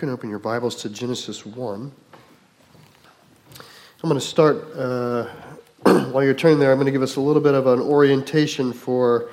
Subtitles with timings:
[0.00, 1.92] can open your Bibles to Genesis 1.
[3.52, 5.26] I'm going to start, uh,
[6.10, 8.72] while you're turning there, I'm going to give us a little bit of an orientation
[8.72, 9.28] for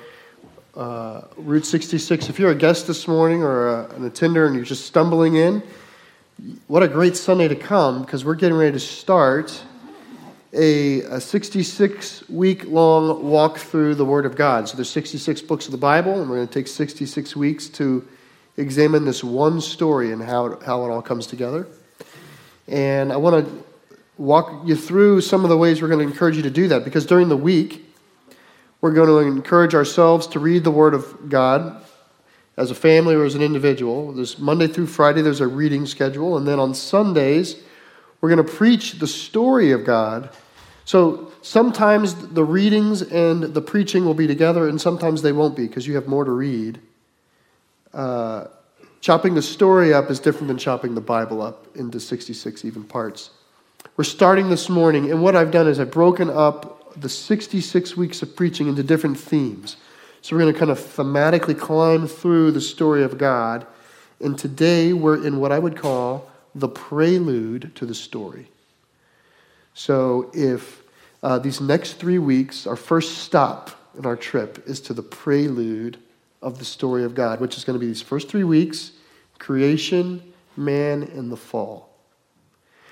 [0.76, 2.28] uh, Route 66.
[2.28, 5.62] If you're a guest this morning or a, an attender and you're just stumbling in,
[6.66, 9.64] what a great Sunday to come because we're getting ready to start
[10.52, 14.68] a, a 66 week long walk through the Word of God.
[14.68, 18.06] So there's 66 books of the Bible, and we're going to take 66 weeks to
[18.58, 21.66] examine this one story and how, how it all comes together.
[22.66, 23.64] And I want to
[24.18, 26.84] walk you through some of the ways we're going to encourage you to do that
[26.84, 27.84] because during the week,
[28.80, 31.82] we're going to encourage ourselves to read the Word of God
[32.56, 34.12] as a family or as an individual.
[34.12, 36.36] This Monday through Friday, there's a reading schedule.
[36.36, 37.62] And then on Sundays,
[38.20, 40.30] we're going to preach the story of God.
[40.84, 45.68] So sometimes the readings and the preaching will be together, and sometimes they won't be
[45.68, 46.80] because you have more to read.
[47.92, 48.46] Uh,
[49.00, 53.30] chopping the story up is different than chopping the Bible up into 66 even parts.
[53.96, 58.22] We're starting this morning, and what I've done is I've broken up the 66 weeks
[58.22, 59.76] of preaching into different themes.
[60.20, 63.66] So we're going to kind of thematically climb through the story of God.
[64.20, 68.48] And today we're in what I would call the prelude to the story.
[69.74, 70.82] So if
[71.22, 75.98] uh, these next three weeks, our first stop in our trip is to the prelude
[76.40, 78.92] of the story of God, which is going to be these first three weeks
[79.38, 80.20] creation,
[80.56, 81.88] man, and the fall.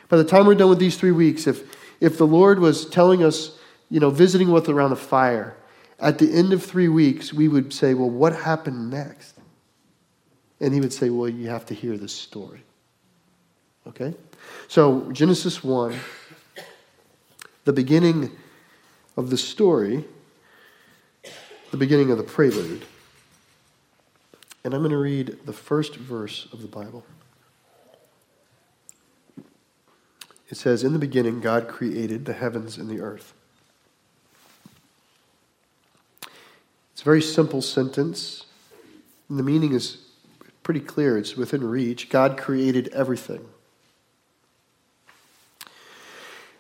[0.09, 3.25] By the time we're done with these three weeks, if, if the Lord was telling
[3.25, 3.59] us,
[3.91, 5.57] you know, visiting with around a fire,
[5.99, 9.35] at the end of three weeks, we would say, Well, what happened next?
[10.61, 12.63] And he would say, Well, you have to hear this story.
[13.87, 14.15] Okay?
[14.69, 15.97] So, Genesis 1,
[17.65, 18.31] the beginning
[19.17, 20.05] of the story,
[21.71, 22.85] the beginning of the prelude.
[24.67, 27.07] And I'm going to read the first verse of the Bible.
[30.49, 33.33] It says, In the beginning, God created the heavens and the earth.
[36.93, 38.47] It's a very simple sentence,
[39.29, 39.99] and the meaning is
[40.65, 41.17] pretty clear.
[41.17, 42.09] It's within reach.
[42.09, 43.47] God created everything.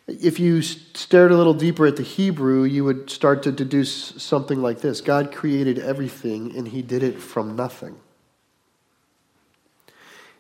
[0.06, 4.62] If you stared a little deeper at the Hebrew, you would start to deduce something
[4.62, 7.96] like this God created everything, and he did it from nothing.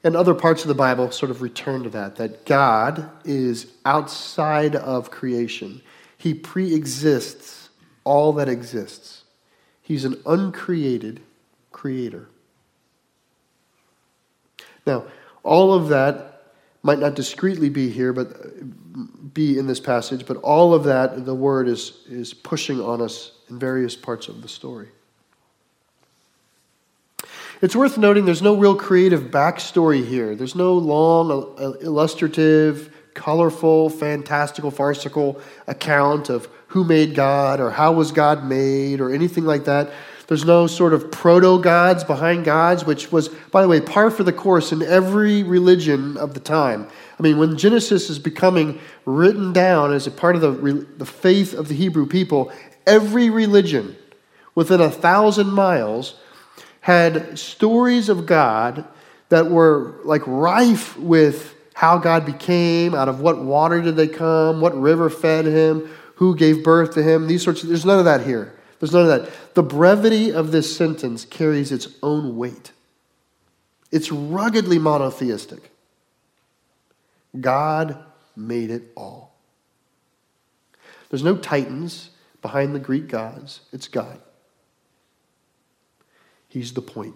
[0.04, 4.76] And other parts of the Bible sort of return to that, that God is outside
[4.76, 5.82] of creation.
[6.16, 7.70] He pre exists
[8.04, 9.24] all that exists.
[9.82, 11.20] He's an uncreated
[11.72, 12.28] creator.
[14.86, 15.04] Now,
[15.42, 16.35] all of that
[16.86, 21.34] might not discreetly be here, but be in this passage, but all of that, the
[21.34, 24.88] word is, is pushing on us in various parts of the story.
[27.60, 30.36] It's worth noting there's no real creative backstory here.
[30.36, 38.12] There's no long, illustrative, colorful, fantastical, farcical account of who made God or how was
[38.12, 39.90] God made or anything like that.
[40.28, 44.24] There's no sort of proto gods behind gods, which was, by the way, par for
[44.24, 46.88] the course in every religion of the time.
[47.18, 51.54] I mean, when Genesis is becoming written down as a part of the, the faith
[51.54, 52.52] of the Hebrew people,
[52.86, 53.96] every religion
[54.54, 56.18] within a thousand miles
[56.80, 58.84] had stories of God
[59.28, 64.60] that were like rife with how God became, out of what water did they come,
[64.60, 68.06] what river fed him, who gave birth to him, these sorts of, there's none of
[68.06, 68.55] that here.
[68.78, 69.54] There's none of that.
[69.54, 72.72] The brevity of this sentence carries its own weight.
[73.90, 75.70] It's ruggedly monotheistic.
[77.40, 77.98] God
[78.34, 79.34] made it all.
[81.08, 82.10] There's no titans
[82.42, 84.20] behind the Greek gods, it's God.
[86.48, 87.14] He's the point.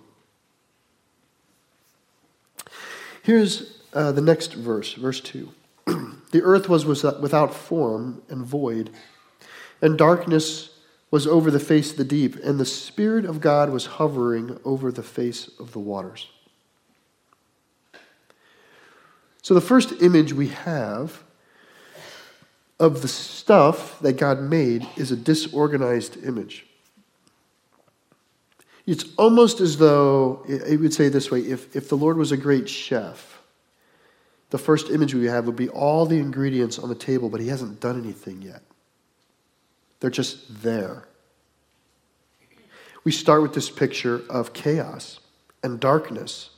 [3.22, 5.48] Here's uh, the next verse, verse 2.
[5.86, 8.90] the earth was without form and void,
[9.82, 10.70] and darkness
[11.10, 14.92] was over the face of the deep, and the Spirit of God was hovering over
[14.92, 16.28] the face of the waters.
[19.42, 21.22] So, the first image we have
[22.78, 26.66] of the stuff that God made is a disorganized image.
[28.86, 32.36] It's almost as though, I would say this way if, if the Lord was a
[32.36, 33.40] great chef,
[34.50, 37.48] the first image we have would be all the ingredients on the table, but he
[37.48, 38.62] hasn't done anything yet.
[40.00, 41.04] They're just there.
[43.04, 45.20] We start with this picture of chaos
[45.62, 46.50] and darkness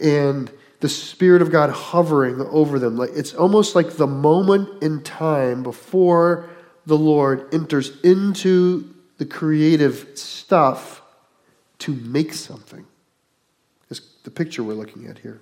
[0.00, 0.50] and
[0.80, 2.96] the Spirit of God hovering over them.
[2.96, 6.48] Like it's almost like the moment in time before
[6.84, 11.02] the Lord enters into the creative stuff
[11.78, 12.86] to make something.
[13.90, 15.40] Is the picture we're looking at here.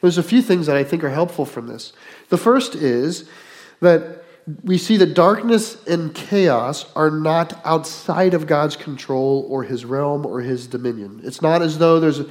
[0.00, 1.92] There's a few things that I think are helpful from this.
[2.28, 3.28] The first is
[3.80, 4.23] that
[4.62, 10.26] we see that darkness and chaos are not outside of God's control or his realm
[10.26, 11.20] or his dominion.
[11.24, 12.26] It's not as though there's a,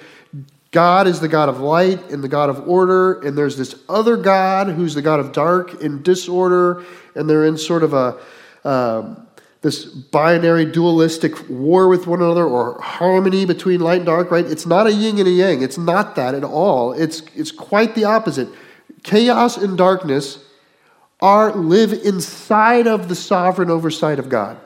[0.71, 4.17] God is the God of light and the God of order, and there's this other
[4.17, 6.83] God who's the God of dark and disorder,
[7.15, 8.19] and they're in sort of a
[8.67, 9.27] um,
[9.63, 14.45] this binary dualistic war with one another or harmony between light and dark, right?
[14.45, 15.61] It's not a yin and a yang.
[15.61, 16.91] It's not that at all.
[16.91, 18.49] It's, it's quite the opposite.
[19.03, 20.43] Chaos and darkness
[21.23, 24.59] are live inside of the sovereign oversight of God.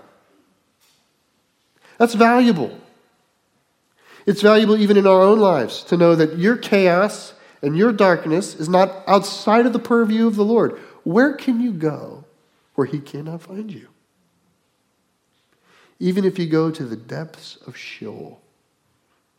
[1.99, 2.75] That's valuable.
[4.25, 8.55] It's valuable even in our own lives to know that your chaos and your darkness
[8.55, 10.79] is not outside of the purview of the Lord.
[11.03, 12.25] Where can you go
[12.73, 13.89] where He cannot find you?
[15.99, 18.41] Even if you go to the depths of Sheol,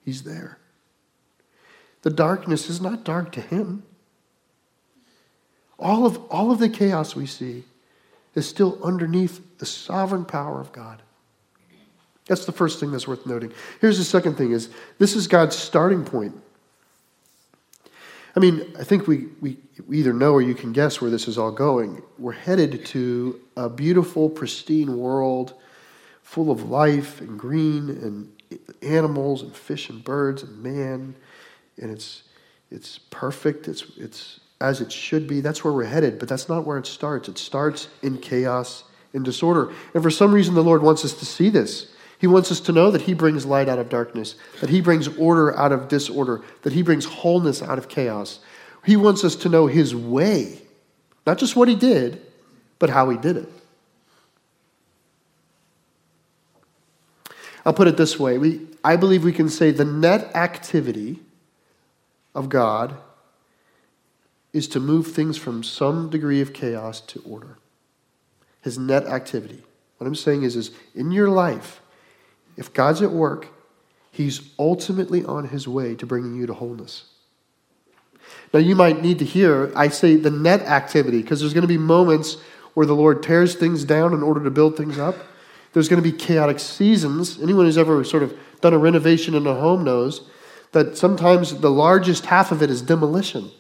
[0.05, 0.59] He's there.
[2.03, 3.83] The darkness is not dark to Him.
[5.79, 7.65] All of, all of the chaos we see
[8.35, 11.03] is still underneath the sovereign power of God.
[12.27, 13.53] That's the first thing that's worth noting.
[13.81, 16.35] Here's the second thing is this is God's starting point.
[18.37, 19.57] I mean, I think we, we,
[19.91, 22.03] either know or you can guess where this is all going.
[22.19, 25.55] We're headed to a beautiful, pristine world
[26.23, 28.33] full of life and green and
[28.83, 31.17] animals and fish and birds and man.
[31.81, 32.23] And it's,
[32.71, 33.67] it's perfect.
[33.67, 35.41] It's, it's as it should be.
[35.41, 37.29] That's where we're headed, but that's not where it starts.
[37.29, 39.73] It starts in chaos and disorder.
[39.95, 41.91] And for some reason, the Lord wants us to see this.
[42.19, 45.07] He wants us to know that He brings light out of darkness, that He brings
[45.17, 48.41] order out of disorder, that He brings wholeness out of chaos.
[48.85, 50.61] He wants us to know His way,
[51.27, 52.21] not just what He did,
[52.79, 53.49] but how He did it.
[57.65, 61.21] I'll put it this way we, I believe we can say the net activity
[62.35, 62.97] of God
[64.59, 67.57] is to move things from some degree of chaos to order.
[68.61, 69.63] His net activity.
[69.97, 71.81] What I'm saying is, is in your life,
[72.57, 73.49] if God's at work,
[74.11, 77.05] He's ultimately on His way to bringing you to wholeness.
[78.53, 81.69] Now, you might need to hear, I say the net activity, because there's going to
[81.69, 82.37] be moments
[82.75, 85.17] where the Lord tears things down in order to build things up.
[85.73, 87.41] There's going to be chaotic seasons.
[87.41, 90.29] Anyone who's ever sort of done a renovation in a home knows
[90.73, 93.51] that sometimes the largest half of it is demolition.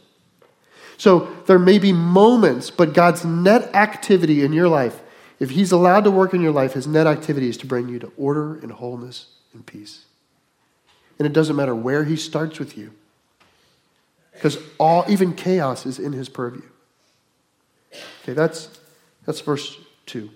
[0.98, 5.00] So there may be moments, but God's net activity in your life,
[5.38, 8.00] if He's allowed to work in your life, His net activity is to bring you
[8.00, 10.04] to order and wholeness and peace.
[11.18, 12.92] And it doesn't matter where He starts with you,
[14.32, 16.68] because all, even chaos is in His purview.
[18.22, 18.68] Okay, that's,
[19.24, 20.28] that's verse 2.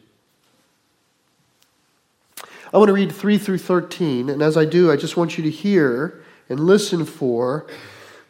[2.73, 5.43] I want to read 3 through 13, and as I do, I just want you
[5.43, 7.67] to hear and listen for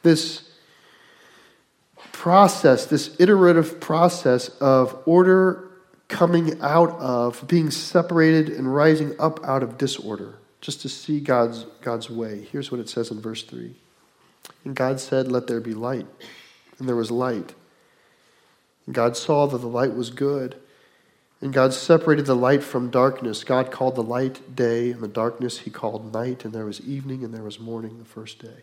[0.03, 0.49] this
[2.23, 5.69] process, this iterative process of order
[6.07, 11.65] coming out of, being separated and rising up out of disorder, just to see God's,
[11.81, 12.47] God's way.
[12.53, 13.75] Here's what it says in verse 3
[14.65, 16.07] And God said, Let there be light.
[16.79, 17.57] And there was light.
[18.87, 20.55] And God saw that the light was good.
[21.41, 23.43] And God separated the light from darkness.
[23.43, 26.45] God called the light day, and the darkness he called night.
[26.45, 28.63] And there was evening, and there was morning the first day.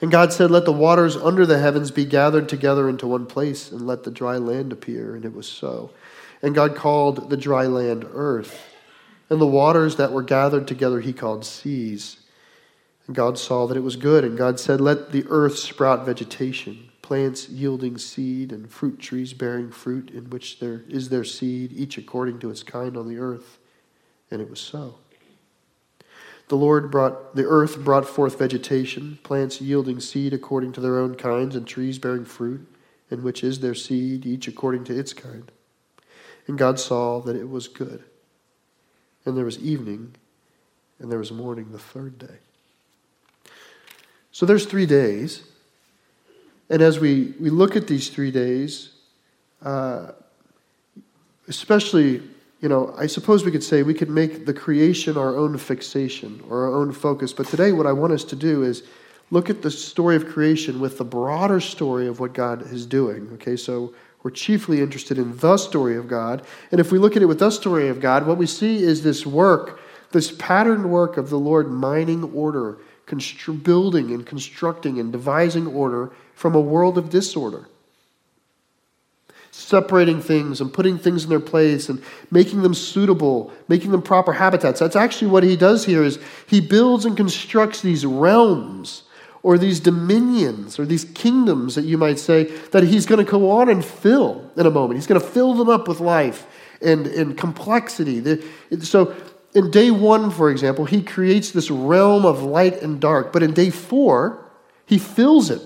[0.00, 3.70] And God said, Let the waters under the heavens be gathered together into one place,
[3.70, 5.14] and let the dry land appear.
[5.14, 5.90] And it was so.
[6.42, 8.74] And God called the dry land earth.
[9.30, 12.18] And the waters that were gathered together he called seas.
[13.06, 14.24] And God saw that it was good.
[14.24, 19.70] And God said, Let the earth sprout vegetation, plants yielding seed, and fruit trees bearing
[19.70, 23.58] fruit, in which there is their seed, each according to its kind on the earth.
[24.30, 24.96] And it was so.
[26.48, 31.16] The Lord brought the earth brought forth vegetation, plants yielding seed according to their own
[31.16, 32.66] kinds, and trees bearing fruit,
[33.10, 35.50] in which is their seed, each according to its kind.
[36.46, 38.04] And God saw that it was good.
[39.24, 40.14] And there was evening,
[41.00, 42.38] and there was morning the third day.
[44.30, 45.42] So there's three days.
[46.70, 48.90] And as we, we look at these three days,
[49.62, 50.12] uh,
[51.48, 52.22] especially
[52.60, 56.42] you know, I suppose we could say we could make the creation our own fixation
[56.48, 57.32] or our own focus.
[57.32, 58.82] But today, what I want us to do is
[59.30, 63.28] look at the story of creation with the broader story of what God is doing.
[63.34, 66.44] Okay, so we're chiefly interested in the story of God.
[66.70, 69.02] And if we look at it with the story of God, what we see is
[69.02, 69.78] this work,
[70.12, 72.78] this patterned work of the Lord mining order,
[73.62, 77.68] building and constructing and devising order from a world of disorder
[79.56, 84.34] separating things and putting things in their place and making them suitable, making them proper
[84.34, 84.80] habitats.
[84.80, 89.04] That's actually what he does here is he builds and constructs these realms
[89.42, 93.50] or these dominions or these kingdoms that you might say that he's going to go
[93.50, 94.98] on and fill in a moment.
[94.98, 96.46] He's going to fill them up with life
[96.82, 98.40] and, and complexity.
[98.82, 99.16] So
[99.54, 103.32] in day one, for example, he creates this realm of light and dark.
[103.32, 104.44] But in day four,
[104.84, 105.62] he fills it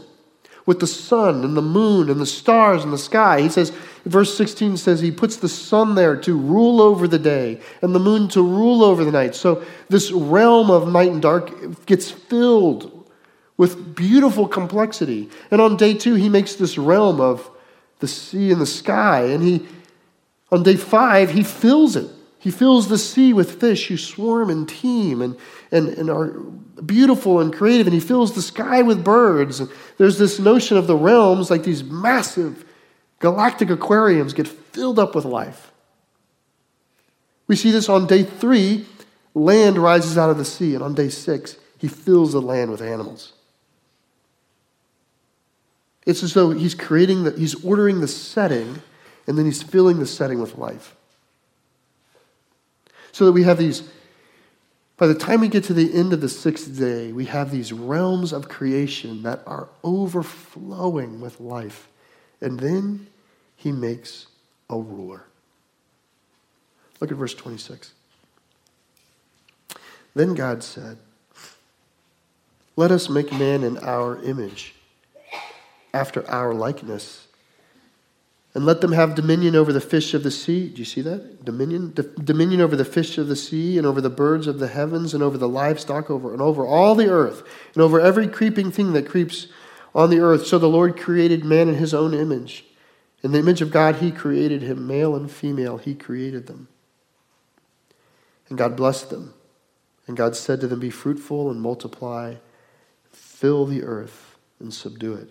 [0.70, 3.40] with the sun and the moon and the stars and the sky.
[3.40, 3.70] He says,
[4.04, 7.98] verse 16 says, He puts the sun there to rule over the day and the
[7.98, 9.34] moon to rule over the night.
[9.34, 13.10] So this realm of night and dark gets filled
[13.56, 15.28] with beautiful complexity.
[15.50, 17.50] And on day two, He makes this realm of
[17.98, 19.22] the sea and the sky.
[19.22, 19.66] And He,
[20.52, 22.08] on day five, He fills it.
[22.40, 25.36] He fills the sea with fish who swarm and teem and,
[25.70, 26.30] and, and are
[26.84, 29.60] beautiful and creative, and he fills the sky with birds.
[29.98, 32.64] There's this notion of the realms, like these massive
[33.18, 35.70] galactic aquariums, get filled up with life.
[37.46, 38.86] We see this on day three,
[39.34, 42.80] land rises out of the sea, and on day six, he fills the land with
[42.80, 43.34] animals.
[46.06, 48.80] It's as though he's creating the, he's ordering the setting,
[49.26, 50.96] and then he's filling the setting with life.
[53.12, 53.88] So that we have these
[55.00, 57.72] by the time we get to the end of the sixth day, we have these
[57.72, 61.88] realms of creation that are overflowing with life.
[62.42, 63.06] And then
[63.56, 64.26] he makes
[64.68, 65.24] a ruler.
[67.00, 67.94] Look at verse 26.
[70.14, 70.98] Then God said,
[72.76, 74.74] Let us make man in our image,
[75.94, 77.26] after our likeness
[78.54, 80.68] and let them have dominion over the fish of the sea.
[80.68, 81.44] Do you see that?
[81.44, 81.90] Dominion?
[81.90, 85.14] D- dominion over the fish of the sea, and over the birds of the heavens,
[85.14, 87.42] and over the livestock, over and over all the earth,
[87.74, 89.46] and over every creeping thing that creeps
[89.94, 90.46] on the earth.
[90.46, 92.64] So the Lord created man in his own image.
[93.22, 96.68] In the image of God, he created him, male and female, he created them.
[98.48, 99.34] And God blessed them.
[100.08, 102.36] And God said to them, Be fruitful and multiply,
[103.12, 105.30] fill the earth and subdue it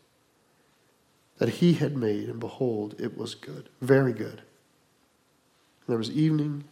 [1.41, 4.27] that he had made, and behold, it was good, very good.
[4.27, 6.65] And there was evening,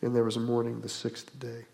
[0.00, 1.66] and there was morning the sixth day.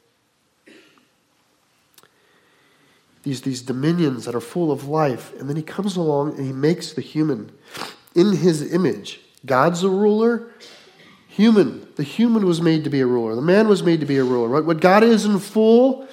[3.23, 6.53] These, these dominions that are full of life, and then he comes along and he
[6.53, 7.53] makes the human
[8.17, 9.21] in his image.
[9.47, 10.51] God's a ruler,
[11.29, 11.87] human.
[11.95, 13.37] The human was made to be a ruler.
[13.37, 14.49] The man was made to be a ruler.
[14.49, 14.65] Right?
[14.65, 16.09] What God is in full,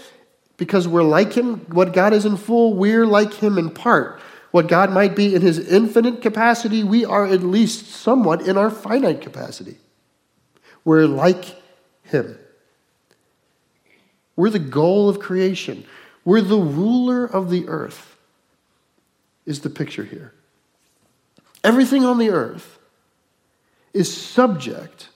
[0.57, 4.21] because we're like him, what God is in full, we're like him in part
[4.51, 8.69] what God might be in his infinite capacity, we are at least somewhat in our
[8.69, 9.77] finite capacity.
[10.83, 11.55] We're like
[12.03, 12.37] him.
[14.35, 15.85] We're the goal of creation.
[16.25, 18.17] We're the ruler of the earth,
[19.45, 20.33] is the picture here.
[21.63, 22.79] Everything on the earth
[23.93, 25.09] is subject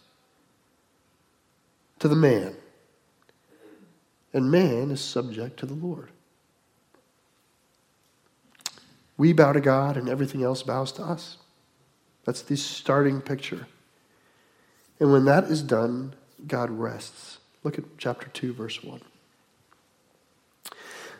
[1.99, 2.55] to the man,
[4.33, 6.09] and man is subject to the Lord.
[9.17, 11.37] We bow to God and everything else bows to us.
[12.25, 13.67] That's the starting picture.
[14.99, 16.15] And when that is done,
[16.47, 17.39] God rests.
[17.63, 19.01] Look at chapter 2, verse 1.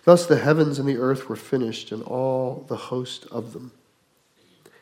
[0.06, 3.72] Thus the heavens and the earth were finished, and all the host of them.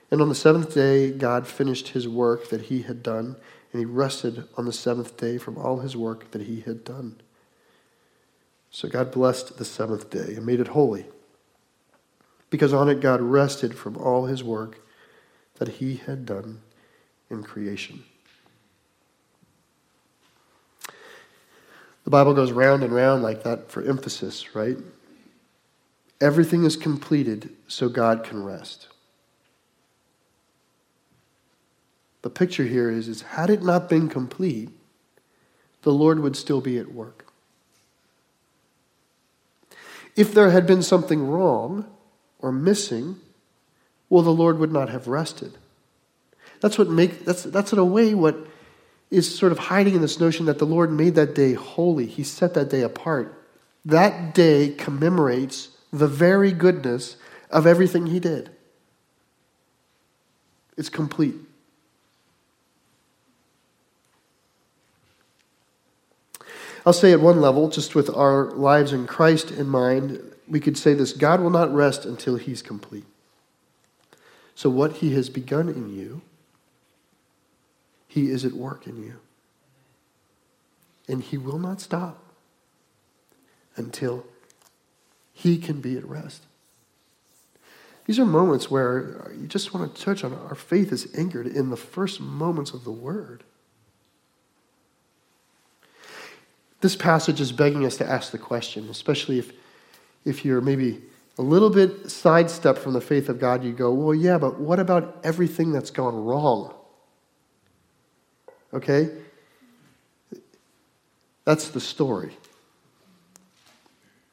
[0.09, 3.35] And on the seventh day, God finished his work that he had done,
[3.71, 7.21] and he rested on the seventh day from all his work that he had done.
[8.71, 11.05] So God blessed the seventh day and made it holy
[12.51, 14.79] because on it God rested from all his work
[15.55, 16.61] that he had done
[17.31, 18.03] in creation.
[22.03, 24.77] The Bible goes round and round like that for emphasis, right?
[26.19, 28.87] Everything is completed so God can rest.
[32.21, 34.69] The picture here is, is had it not been complete,
[35.83, 37.25] the Lord would still be at work.
[40.15, 41.85] If there had been something wrong,
[42.41, 43.17] or missing,
[44.09, 45.57] well, the Lord would not have rested.
[46.59, 48.37] That's what make that's that's in a way what
[49.09, 52.05] is sort of hiding in this notion that the Lord made that day holy.
[52.05, 53.37] He set that day apart.
[53.83, 57.17] That day commemorates the very goodness
[57.49, 58.51] of everything he did.
[60.77, 61.35] It's complete.
[66.85, 70.19] I'll say at one level, just with our lives in Christ in mind,
[70.51, 73.05] we could say this God will not rest until he's complete.
[74.53, 76.21] So, what he has begun in you,
[78.07, 79.15] he is at work in you.
[81.07, 82.21] And he will not stop
[83.75, 84.25] until
[85.33, 86.43] he can be at rest.
[88.05, 91.69] These are moments where you just want to touch on our faith is anchored in
[91.69, 93.43] the first moments of the word.
[96.81, 99.53] This passage is begging us to ask the question, especially if,
[100.25, 101.01] if you're maybe
[101.37, 104.79] a little bit sidestepped from the faith of God, you go, well, yeah, but what
[104.79, 106.73] about everything that's gone wrong?
[108.73, 109.09] Okay?
[111.45, 112.31] That's the story.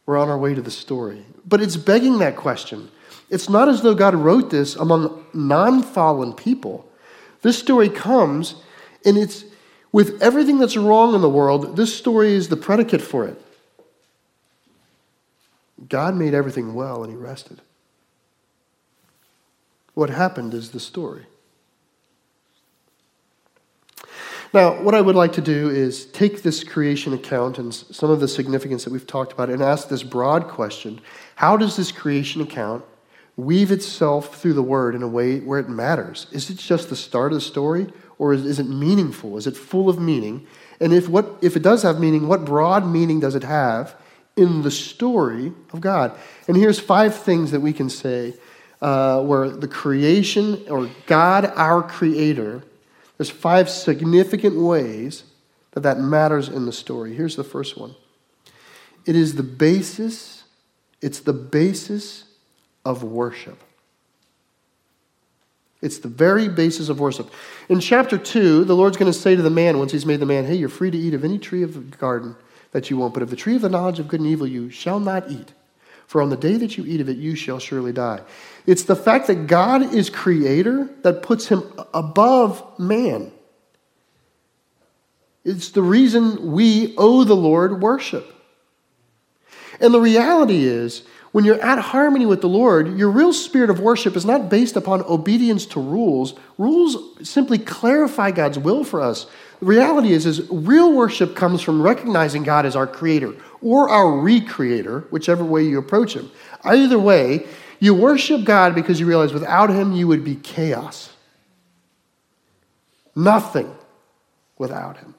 [0.06, 1.24] We're on our way to the story.
[1.46, 2.90] But it's begging that question.
[3.30, 6.88] It's not as though God wrote this among non fallen people.
[7.42, 8.56] This story comes,
[9.04, 9.44] and it's
[9.92, 13.40] with everything that's wrong in the world, this story is the predicate for it.
[15.86, 17.60] God made everything well and he rested.
[19.94, 21.26] What happened is the story.
[24.54, 28.20] Now, what I would like to do is take this creation account and some of
[28.20, 31.00] the significance that we've talked about and ask this broad question
[31.36, 32.84] How does this creation account
[33.36, 36.26] weave itself through the word in a way where it matters?
[36.32, 39.36] Is it just the start of the story, or is, is it meaningful?
[39.36, 40.46] Is it full of meaning?
[40.80, 43.94] And if, what, if it does have meaning, what broad meaning does it have
[44.38, 46.18] in the story of God?
[46.46, 48.34] And here's five things that we can say
[48.80, 52.62] uh, where the creation, or God, our creator,
[53.16, 55.24] there's five significant ways
[55.72, 57.14] that that matters in the story.
[57.14, 57.94] Here's the first one
[59.04, 60.44] it is the basis,
[61.00, 62.24] it's the basis
[62.84, 63.62] of worship.
[65.80, 67.30] It's the very basis of worship.
[67.68, 70.26] In chapter 2, the Lord's going to say to the man, once he's made the
[70.26, 72.34] man, hey, you're free to eat of any tree of the garden
[72.72, 74.70] that you want, but of the tree of the knowledge of good and evil you
[74.70, 75.54] shall not eat.
[76.06, 78.20] For on the day that you eat of it, you shall surely die.
[78.66, 83.30] It's the fact that God is creator that puts him above man.
[85.44, 88.34] It's the reason we owe the Lord worship.
[89.80, 93.80] And the reality is, when you're at harmony with the Lord, your real spirit of
[93.80, 96.34] worship is not based upon obedience to rules.
[96.56, 96.96] Rules
[97.28, 99.26] simply clarify God's will for us.
[99.60, 104.06] The reality is, is real worship comes from recognizing God as our creator or our
[104.06, 106.30] recreator, whichever way you approach him.
[106.64, 107.46] Either way,
[107.78, 111.12] you worship God because you realize without him you would be chaos.
[113.14, 113.74] Nothing
[114.56, 115.14] without him.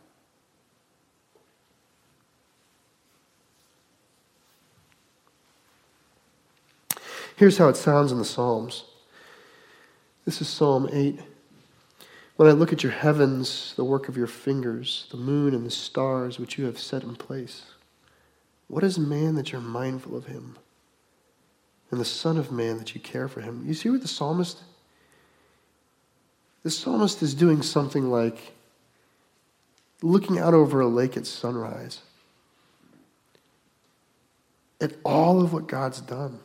[7.39, 8.83] Here's how it sounds in the Psalms.
[10.25, 11.21] This is Psalm 8.
[12.35, 15.71] When I look at your heavens, the work of your fingers, the moon and the
[15.71, 17.63] stars which you have set in place,
[18.67, 20.57] what is man that you're mindful of him?
[21.91, 23.63] And the Son of Man that you care for him?
[23.65, 24.61] You see what the psalmist?
[26.63, 28.51] The psalmist is doing something like
[30.01, 32.01] looking out over a lake at sunrise
[34.81, 36.41] at all of what God's done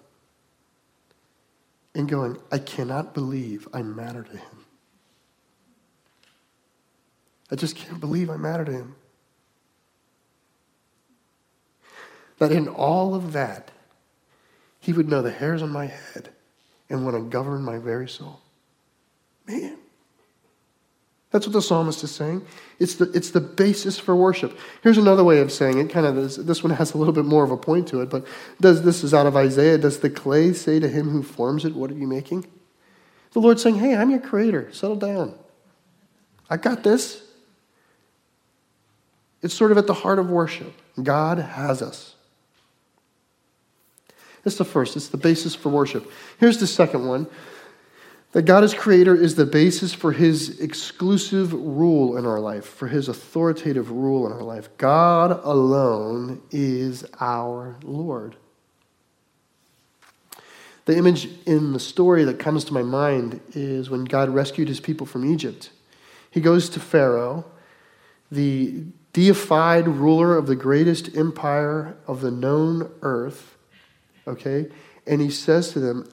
[1.95, 4.65] and going, I cannot believe I matter to him.
[7.51, 8.97] I just can't believe I matter to him.
[12.39, 13.71] That in all of that,
[14.81, 16.31] he would know the hairs on my head
[16.91, 18.41] and want to govern my very soul.
[19.47, 19.79] Man.
[21.35, 22.47] That's what the psalmist is saying.
[22.79, 24.57] It's the, it's the basis for worship.
[24.85, 25.91] Here's another way of saying it.
[25.91, 28.09] Kind of this, this one has a little bit more of a point to it,
[28.09, 28.25] but
[28.61, 29.77] does this is out of Isaiah.
[29.77, 32.47] Does the clay say to him who forms it, What are you making?
[33.33, 34.73] The Lord saying, Hey, I'm your creator.
[34.73, 35.35] Settle down.
[36.49, 37.21] I got this.
[39.43, 40.73] It's sort of at the heart of worship.
[41.03, 42.15] God has us.
[44.45, 46.09] That's the first, it's the basis for worship.
[46.39, 47.27] Here's the second one
[48.35, 52.89] that God as creator is the basis for his exclusive rule in our life, for
[52.89, 54.69] his authoritative rule in our life.
[54.77, 58.35] God alone is our Lord.
[60.87, 64.81] The image in the story that comes to my mind is when God rescued his
[64.81, 65.71] people from Egypt.
[66.29, 67.45] He goes to Pharaoh,
[68.33, 73.57] the deified ruler of the greatest empire of the known earth,
[74.27, 74.67] okay?
[75.07, 76.09] And he says to them,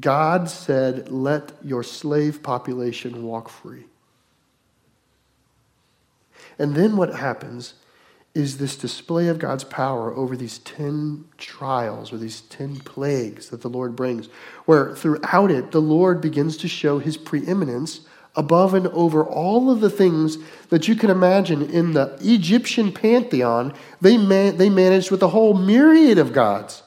[0.00, 3.84] God said, Let your slave population walk free.
[6.58, 7.74] And then what happens
[8.34, 13.60] is this display of God's power over these 10 trials or these 10 plagues that
[13.60, 14.26] the Lord brings,
[14.64, 18.00] where throughout it, the Lord begins to show his preeminence
[18.36, 23.72] above and over all of the things that you can imagine in the Egyptian pantheon,
[24.00, 26.82] they, man, they managed with a whole myriad of gods.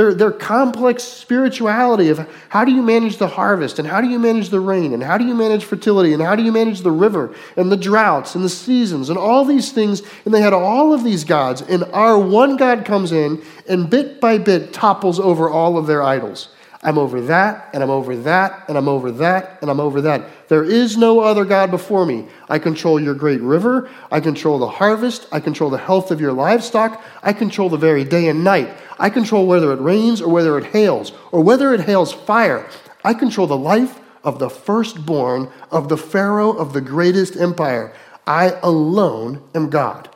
[0.00, 4.18] Their, their complex spirituality of how do you manage the harvest and how do you
[4.18, 6.90] manage the rain and how do you manage fertility and how do you manage the
[6.90, 10.00] river and the droughts and the seasons and all these things.
[10.24, 11.60] And they had all of these gods.
[11.60, 16.02] And our one God comes in and bit by bit topples over all of their
[16.02, 16.48] idols.
[16.82, 20.48] I'm over that, and I'm over that, and I'm over that, and I'm over that.
[20.48, 22.26] There is no other God before me.
[22.48, 23.90] I control your great river.
[24.10, 25.26] I control the harvest.
[25.30, 27.04] I control the health of your livestock.
[27.22, 28.70] I control the very day and night.
[28.98, 32.66] I control whether it rains or whether it hails, or whether it hails fire.
[33.04, 37.94] I control the life of the firstborn of the Pharaoh of the greatest empire.
[38.26, 40.08] I alone am God.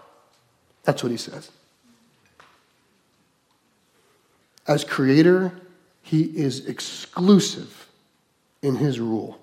[0.84, 1.50] That's what he says.
[4.66, 5.52] As creator,
[6.04, 7.88] he is exclusive
[8.60, 9.40] in his rule.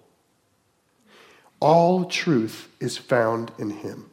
[1.60, 4.12] All truth is found in him.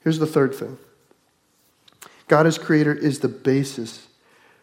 [0.00, 0.76] Here's the third thing
[2.26, 4.08] God as creator is the basis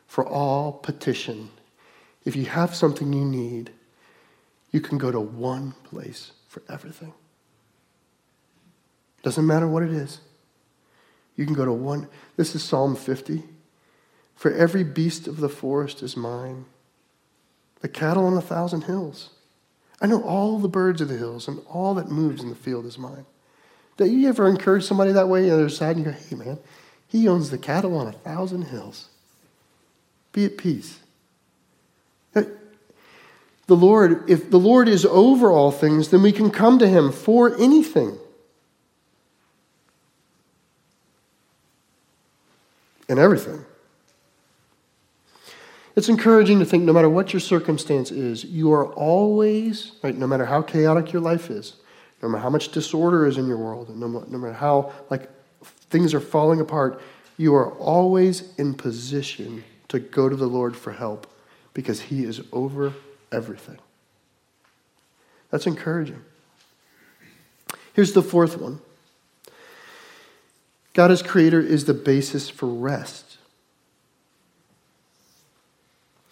[0.08, 1.50] for all petition.
[2.26, 3.72] If you have something you need,
[4.72, 7.14] you can go to one place for everything.
[9.24, 10.20] Doesn't matter what it is.
[11.38, 12.10] You can go to one.
[12.36, 13.55] This is Psalm 50.
[14.36, 16.66] For every beast of the forest is mine,
[17.82, 19.30] the cattle on a thousand hills.
[20.02, 22.86] I know all the birds of the hills, and all that moves in the field
[22.86, 23.26] is mine.
[23.98, 26.36] Do you ever encourage somebody that way on the other side and you go, hey,
[26.36, 26.60] man,
[27.08, 29.08] he owns the cattle on a thousand hills.
[30.34, 31.00] Be at peace.
[32.36, 32.44] Uh,
[33.68, 37.12] the Lord, if the Lord is over all things, then we can come to him
[37.12, 38.18] for anything.
[43.08, 43.64] And everything.
[45.96, 50.28] It's encouraging to think no matter what your circumstance is, you are always, right, no
[50.28, 51.76] matter how chaotic your life is,
[52.22, 55.30] no matter how much disorder is in your world, no, no matter how like
[55.90, 57.02] things are falling apart,
[57.38, 61.28] you are always in position to go to the Lord for help
[61.74, 62.94] because He is over
[63.32, 63.78] everything.
[65.50, 66.22] That's encouraging.
[67.94, 68.82] Here's the fourth one
[70.94, 73.25] God as creator is the basis for rest.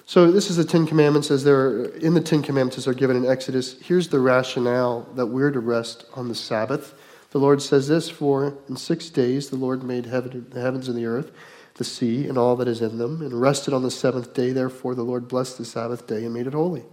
[0.06, 3.16] So this is the Ten Commandments as they're in the Ten Commandments as they're given
[3.16, 3.80] in Exodus.
[3.80, 6.94] Here's the rationale that we're to rest on the Sabbath.
[7.32, 10.98] The Lord says this: For in six days the Lord made heaven, the heavens and
[10.98, 11.32] the earth,
[11.76, 14.52] the sea, and all that is in them, and rested on the seventh day.
[14.52, 16.82] Therefore the Lord blessed the Sabbath day and made it holy.
[16.82, 16.88] The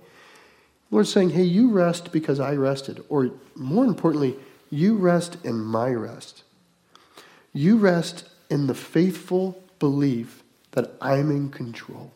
[0.93, 4.37] Lord's saying, Hey, you rest because I rested, or more importantly,
[4.71, 6.45] you rest in my rest.
[7.53, 12.13] You rest in the faithful belief that I'm in control.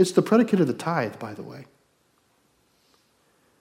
[0.00, 1.66] It's the predicate of the tithe, by the way.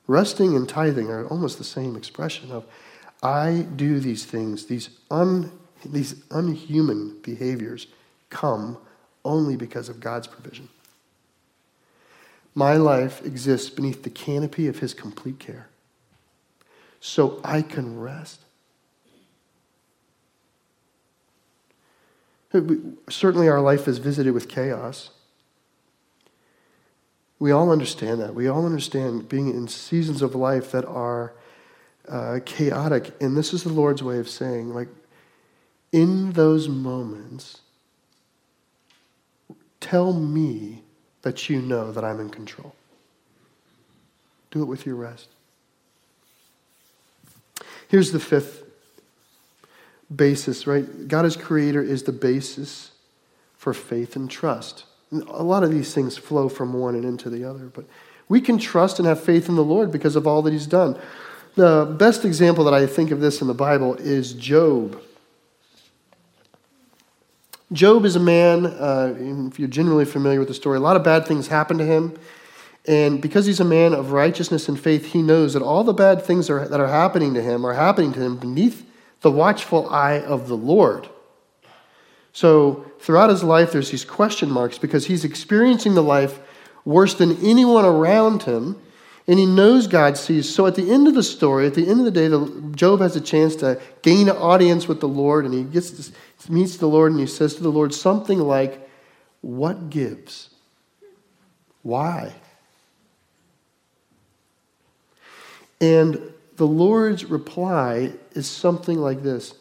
[0.08, 2.66] Resting and tithing are almost the same expression of
[3.22, 5.52] I do these things, these, un,
[5.86, 7.88] these unhuman behaviors
[8.30, 8.78] come
[9.26, 10.70] only because of God's provision.
[12.56, 15.68] My life exists beneath the canopy of His complete care.
[17.02, 18.40] So I can rest.
[22.54, 25.10] Certainly, our life is visited with chaos.
[27.40, 28.36] We all understand that.
[28.36, 31.34] We all understand being in seasons of life that are
[32.08, 33.14] uh, chaotic.
[33.22, 34.90] And this is the Lord's way of saying, like,
[35.92, 37.62] in those moments,
[39.80, 40.84] tell me
[41.22, 42.76] that you know that I'm in control.
[44.52, 45.30] Do it with your rest.
[47.88, 48.64] Here's the fifth
[50.14, 51.08] basis, right?
[51.08, 52.92] God as creator is the basis
[53.56, 54.86] for faith and trust.
[55.12, 57.86] A lot of these things flow from one and into the other, but
[58.28, 61.00] we can trust and have faith in the Lord because of all that He's done.
[61.56, 65.02] The best example that I think of this in the Bible is Job.
[67.72, 69.16] Job is a man, uh,
[69.52, 72.18] if you're generally familiar with the story, a lot of bad things happen to him.
[72.88, 76.24] And because he's a man of righteousness and faith, he knows that all the bad
[76.24, 78.86] things are, that are happening to him are happening to him beneath
[79.22, 81.10] the watchful eye of the Lord.
[82.34, 86.40] So throughout his life, there's these question marks because he's experiencing the life
[86.86, 88.78] worse than anyone around him,
[89.28, 90.54] and he knows God sees.
[90.54, 92.30] So at the end of the story, at the end of the day,
[92.76, 96.52] Job has a chance to gain an audience with the Lord, and he gets to,
[96.52, 98.90] meets the Lord, and he says to the Lord something like,
[99.42, 100.50] "What gives?
[101.84, 102.34] Why?
[105.82, 109.54] And the Lord's reply is something like this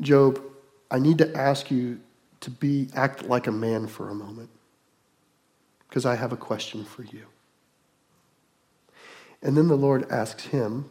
[0.00, 0.40] Job,
[0.90, 2.00] I need to ask you
[2.40, 4.50] to be act like a man for a moment
[5.88, 7.26] because I have a question for you.
[9.42, 10.90] And then the Lord asks him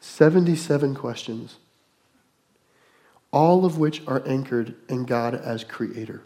[0.00, 1.56] 77 questions,
[3.32, 6.22] all of which are anchored in God as creator.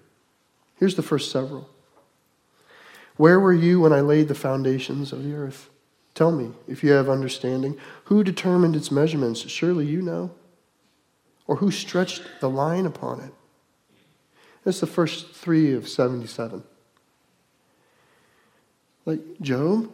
[0.77, 1.69] Here's the first several.
[3.17, 5.71] Where were you when I laid the foundations of the earth?
[6.15, 7.77] Tell me, if you have understanding.
[8.05, 9.41] Who determined its measurements?
[9.41, 10.31] Surely you know.
[11.47, 13.33] Or who stretched the line upon it?
[14.65, 16.65] That's the first three of 77.
[19.05, 19.91] Like, Job,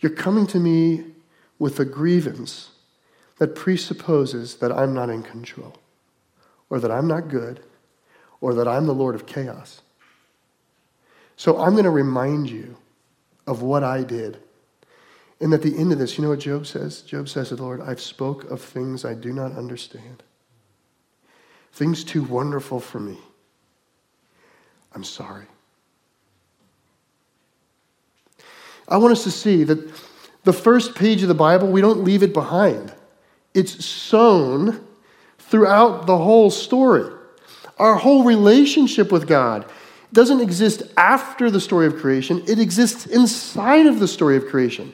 [0.00, 1.04] you're coming to me
[1.58, 2.70] with a grievance
[3.38, 5.76] that presupposes that I'm not in control,
[6.68, 7.60] or that I'm not good,
[8.40, 9.80] or that I'm the Lord of chaos.
[11.36, 12.76] So I'm going to remind you
[13.46, 14.38] of what I did.
[15.42, 17.02] And at the end of this, you know what Job says?
[17.02, 20.22] Job says to the Lord, I've spoke of things I do not understand
[21.72, 23.18] things too wonderful for me.
[24.94, 25.46] I'm sorry.
[28.88, 29.90] I want us to see that
[30.44, 32.92] the first page of the Bible, we don't leave it behind.
[33.54, 34.86] It's sown
[35.38, 37.10] throughout the whole story.
[37.78, 39.64] Our whole relationship with God
[40.12, 44.92] doesn't exist after the story of creation, it exists inside of the story of creation.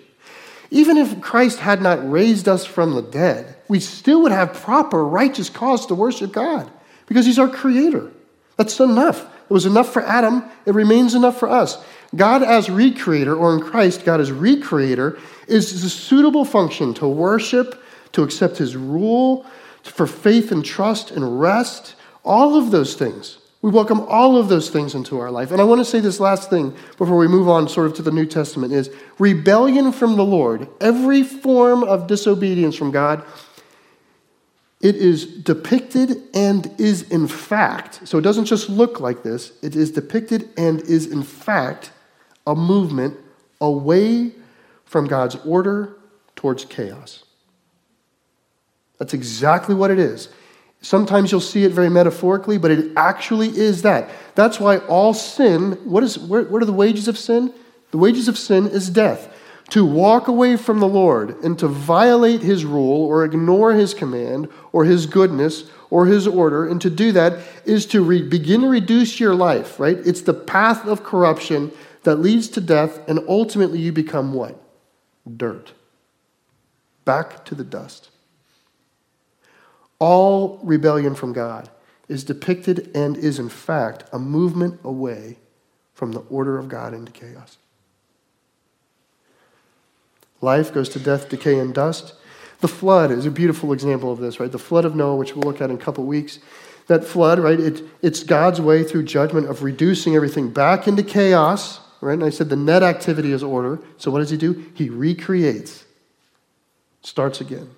[0.70, 5.04] Even if Christ had not raised us from the dead, we still would have proper
[5.04, 6.70] righteous cause to worship God
[7.06, 8.10] because He's our creator.
[8.56, 9.22] That's enough.
[9.22, 11.82] It was enough for Adam, it remains enough for us.
[12.14, 17.82] God, as recreator, or in Christ, God as recreator, is a suitable function to worship,
[18.12, 19.46] to accept His rule,
[19.82, 23.38] for faith and trust and rest, all of those things.
[23.60, 25.50] We welcome all of those things into our life.
[25.50, 28.02] And I want to say this last thing before we move on sort of to
[28.02, 33.24] the New Testament is rebellion from the Lord, every form of disobedience from God,
[34.80, 39.74] it is depicted and is in fact, so it doesn't just look like this, it
[39.74, 41.90] is depicted and is in fact
[42.46, 43.16] a movement
[43.60, 44.32] away
[44.84, 45.96] from God's order
[46.36, 47.24] towards chaos.
[48.98, 50.28] That's exactly what it is.
[50.80, 54.10] Sometimes you'll see it very metaphorically, but it actually is that.
[54.34, 57.52] That's why all sin, what, is, what are the wages of sin?
[57.90, 59.34] The wages of sin is death.
[59.70, 64.48] To walk away from the Lord and to violate his rule or ignore his command
[64.72, 68.68] or his goodness or his order, and to do that is to re- begin to
[68.68, 69.98] reduce your life, right?
[70.06, 71.72] It's the path of corruption
[72.04, 74.58] that leads to death, and ultimately you become what?
[75.36, 75.72] Dirt.
[77.04, 78.10] Back to the dust.
[79.98, 81.70] All rebellion from God
[82.08, 85.38] is depicted and is, in fact, a movement away
[85.94, 87.58] from the order of God into chaos.
[90.40, 92.14] Life goes to death, decay, and dust.
[92.60, 94.50] The flood is a beautiful example of this, right?
[94.50, 96.38] The flood of Noah, which we'll look at in a couple weeks.
[96.86, 97.58] That flood, right?
[97.58, 102.14] It, it's God's way through judgment of reducing everything back into chaos, right?
[102.14, 103.80] And I said the net activity is order.
[103.96, 104.70] So what does he do?
[104.74, 105.84] He recreates,
[107.02, 107.70] starts again.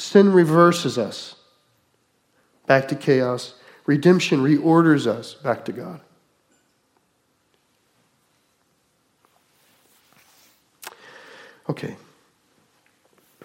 [0.00, 1.34] Sin reverses us
[2.66, 3.52] back to chaos.
[3.84, 6.00] Redemption reorders us back to God.
[11.68, 11.96] Okay.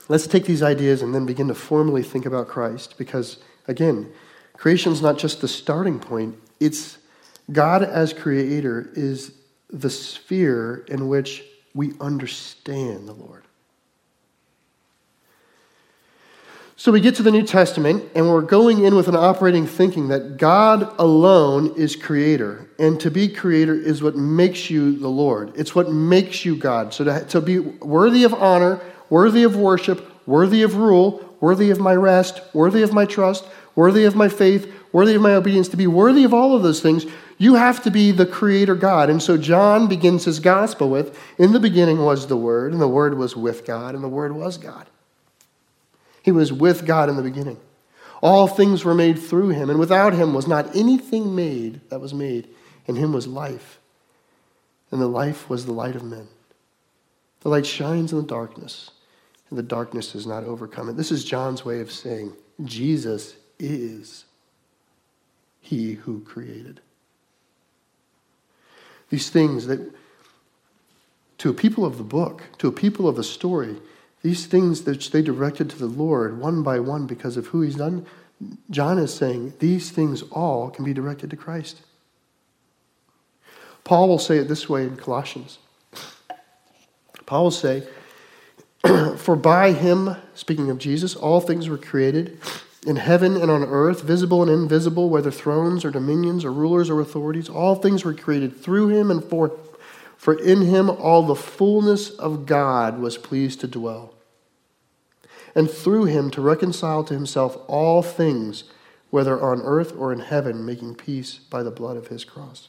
[0.07, 4.09] Let's take these ideas and then begin to formally think about Christ because, again,
[4.53, 6.99] creation is not just the starting point, it's
[7.51, 9.33] God as creator is
[9.69, 13.44] the sphere in which we understand the Lord.
[16.77, 20.09] So we get to the New Testament, and we're going in with an operating thinking
[20.09, 22.69] that God alone is creator.
[22.77, 26.93] And to be creator is what makes you the Lord, it's what makes you God.
[26.93, 31.79] So to, to be worthy of honor, worthy of worship, worthy of rule, worthy of
[31.79, 35.77] my rest, worthy of my trust, worthy of my faith, worthy of my obedience, to
[35.77, 37.05] be worthy of all of those things,
[37.37, 39.09] you have to be the creator God.
[39.09, 42.87] And so John begins his gospel with In the beginning was the Word, and the
[42.87, 44.87] Word was with God, and the Word was God.
[46.25, 47.59] He was with God in the beginning.
[48.19, 52.15] All things were made through him, and without him was not anything made that was
[52.15, 52.47] made.
[52.87, 53.79] In him was life,
[54.89, 56.27] and the life was the light of men.
[57.41, 58.89] The light shines in the darkness,
[59.51, 60.97] and the darkness does not overcome it.
[60.97, 62.33] This is John's way of saying
[62.63, 64.25] Jesus is
[65.61, 66.81] he who created.
[69.11, 69.93] These things that,
[71.37, 73.75] to a people of the book, to a people of the story,
[74.25, 77.75] these things that they directed to the Lord one by one because of who He's
[77.75, 78.07] done,
[78.71, 81.81] John is saying these things all can be directed to Christ.
[83.83, 85.59] Paul will say it this way in Colossians.
[87.27, 87.87] Paul will say,
[89.17, 92.39] For by him, speaking of Jesus, all things were created
[92.87, 96.99] in heaven and on earth, visible and invisible, whether thrones or dominions or rulers or
[96.99, 99.57] authorities, all things were created through him and for him.
[100.17, 104.14] For in him all the fullness of God was pleased to dwell.
[105.55, 108.65] And through him to reconcile to himself all things,
[109.09, 112.67] whether on earth or in heaven, making peace by the blood of his cross.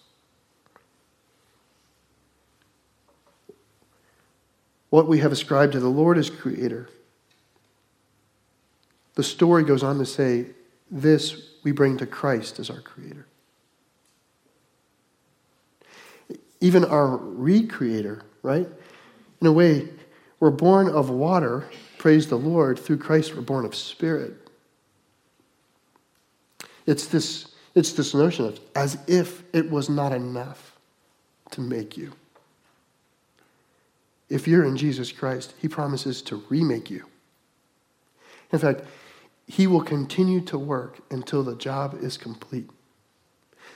[4.88, 6.88] What we have ascribed to the Lord as creator
[9.16, 10.46] the story goes on to say,
[10.90, 13.26] This we bring to Christ as our Creator.
[16.60, 18.68] Even our recreator, right?
[19.40, 19.88] In a way,
[20.38, 21.68] we're born of water,
[22.06, 22.78] praise the Lord.
[22.78, 24.32] Through Christ, we're born of spirit.
[26.86, 30.76] It's this, it's this notion of as if it was not enough
[31.50, 32.12] to make you.
[34.28, 37.06] If you're in Jesus Christ, He promises to remake you.
[38.52, 38.82] In fact,
[39.48, 42.70] he will continue to work until the job is complete.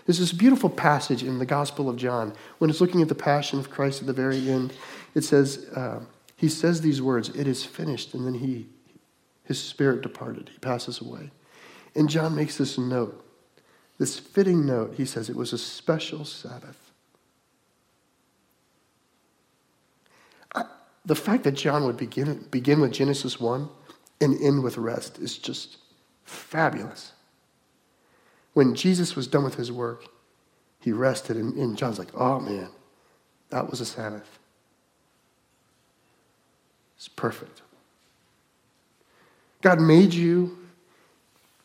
[0.07, 3.59] There's this beautiful passage in the Gospel of John when it's looking at the passion
[3.59, 4.73] of Christ at the very end.
[5.16, 5.99] It says, uh,
[6.40, 8.66] He says these words, It is finished, and then he,
[9.44, 10.48] his spirit departed.
[10.50, 11.33] He passes away.
[11.94, 13.22] And John makes this note,
[13.98, 14.94] this fitting note.
[14.94, 16.92] He says, It was a special Sabbath.
[20.55, 20.62] I,
[21.05, 23.68] the fact that John would begin, begin with Genesis 1
[24.22, 25.76] and end with rest is just
[26.24, 27.12] fabulous.
[28.55, 30.07] When Jesus was done with his work,
[30.79, 32.70] he rested, and, and John's like, oh man,
[33.50, 34.39] that was a Sabbath.
[37.01, 37.63] It's perfect.
[39.63, 40.59] God made you,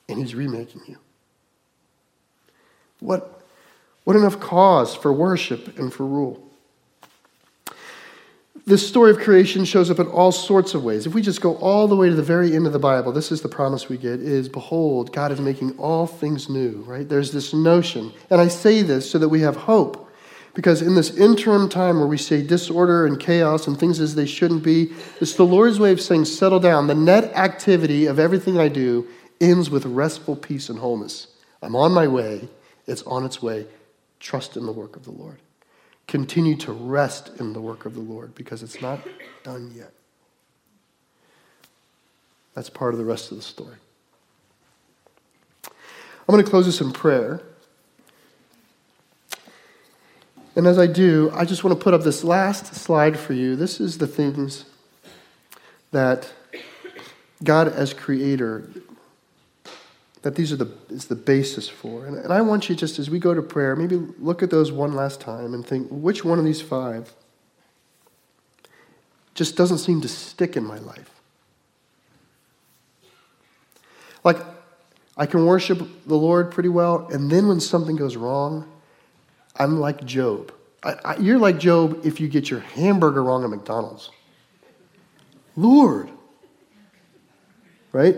[0.08, 0.98] and he's remaking you.
[3.02, 3.44] What,
[4.06, 6.42] what enough cause for worship and for rule?
[8.66, 11.06] This story of creation shows up in all sorts of ways.
[11.06, 13.30] If we just go all the way to the very end of the Bible, this
[13.30, 17.08] is the promise we get is behold, God is making all things new, right?
[17.08, 18.14] There's this notion.
[18.30, 20.05] And I say this so that we have hope.
[20.56, 24.26] Because in this interim time where we say disorder and chaos and things as they
[24.26, 24.92] shouldn't be,
[25.22, 26.88] it's the Lord's way of saying, settle down.
[26.88, 29.08] The net activity of everything I do
[29.40, 31.28] ends with restful peace and wholeness.
[31.62, 32.48] I'm on my way.
[32.88, 33.68] It's on its way.
[34.20, 35.38] Trust in the work of the Lord
[36.08, 39.00] continue to rest in the work of the Lord because it's not
[39.44, 39.92] done yet.
[42.54, 43.76] That's part of the rest of the story.
[45.66, 47.42] I'm going to close this in prayer.
[50.56, 53.56] And as I do, I just want to put up this last slide for you.
[53.56, 54.66] This is the things
[55.92, 56.32] that
[57.44, 58.70] God, as creator,
[60.22, 62.06] that these are the is the basis for.
[62.06, 64.72] And, and I want you just as we go to prayer, maybe look at those
[64.72, 67.14] one last time and think which one of these five
[69.36, 71.12] just doesn't seem to stick in my life.
[74.24, 74.38] Like
[75.18, 78.72] I can worship the Lord pretty well, and then when something goes wrong,
[79.58, 80.54] I'm like Job.
[80.84, 84.10] I, I, you're like Job if you get your hamburger wrong at McDonald's.
[85.56, 86.10] Lord,
[87.92, 88.18] right?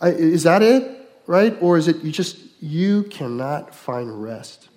[0.00, 0.96] I, is that it?
[1.26, 1.56] right?
[1.60, 4.68] Or is it you just, you cannot find rest?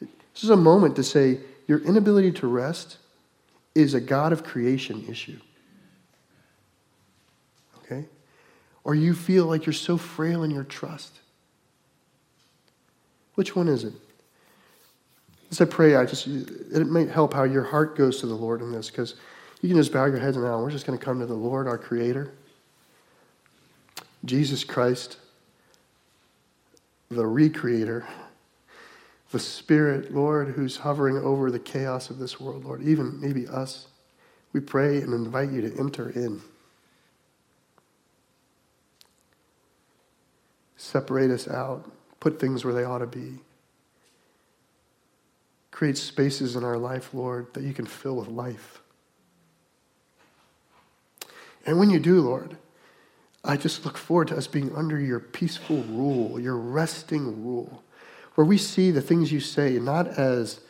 [0.00, 2.98] This is a moment to say your inability to rest
[3.74, 5.38] is a God of creation issue.
[7.84, 8.06] Okay?
[8.84, 11.20] Or you feel like you're so frail in your trust.
[13.34, 13.94] Which one is it?
[15.50, 18.60] As I pray, I just it might help how your heart goes to the Lord
[18.60, 19.14] in this, because
[19.60, 20.60] you can just bow your heads now.
[20.60, 22.32] We're just going to come to the Lord, our Creator.
[24.24, 25.18] Jesus Christ,
[27.10, 28.04] the recreator,
[29.30, 33.88] the Spirit, Lord, who's hovering over the chaos of this world, Lord, even maybe us,
[34.52, 36.40] we pray and invite you to enter in.
[40.76, 41.90] Separate us out,
[42.22, 43.40] put things where they ought to be.
[45.72, 48.80] Create spaces in our life, Lord, that you can fill with life.
[51.66, 52.56] And when you do, Lord,
[53.44, 57.82] I just look forward to us being under your peaceful rule, your resting rule,
[58.36, 60.60] where we see the things you say not as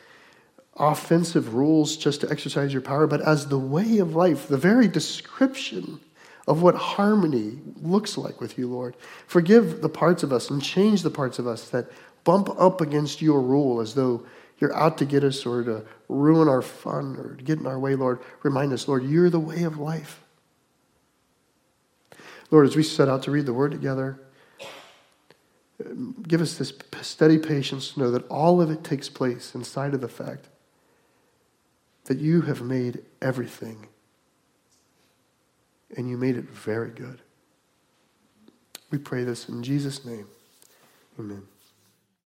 [0.75, 4.87] offensive rules just to exercise your power, but as the way of life, the very
[4.87, 5.99] description
[6.47, 8.95] of what harmony looks like with you, Lord.
[9.27, 11.89] Forgive the parts of us and change the parts of us that
[12.23, 14.25] bump up against your rule as though
[14.59, 17.79] you're out to get us or to ruin our fun or to get in our
[17.79, 18.19] way, Lord.
[18.43, 20.21] Remind us, Lord, you're the way of life.
[22.51, 24.19] Lord, as we set out to read the word together,
[26.27, 30.01] give us this steady patience to know that all of it takes place inside of
[30.01, 30.49] the fact
[32.05, 33.87] that you have made everything
[35.97, 37.21] and you made it very good.
[38.91, 40.27] We pray this in Jesus' name.
[41.19, 41.43] Amen.